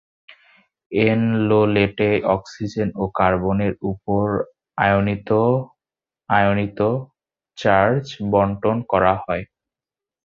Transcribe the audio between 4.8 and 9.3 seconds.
আয়নিত আয়নিত charge বণ্টন করা